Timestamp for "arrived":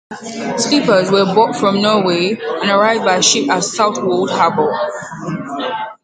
2.71-3.05